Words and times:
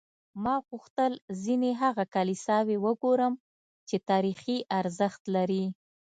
ما 0.43 0.55
غوښتل 0.67 1.11
ځینې 1.43 1.71
هغه 1.81 2.03
کلیساوې 2.15 2.77
وګورم 2.85 3.33
چې 3.87 3.95
تاریخي 4.09 4.57
ارزښت 4.79 5.21
لري. 5.35 5.65